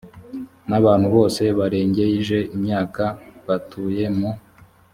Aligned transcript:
n 0.69 0.71
abantu 0.79 1.07
bose 1.15 1.41
barengeje 1.57 2.37
imyaka 2.55 3.03
batuye 3.47 4.05
mu 4.17 4.31